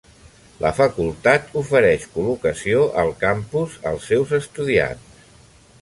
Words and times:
La 0.61 0.69
facultat 0.77 1.53
ofereix 1.61 2.07
col·locació 2.15 2.81
al 3.03 3.15
campus 3.25 3.77
als 3.93 4.11
seus 4.15 4.35
estudiants. 4.41 5.27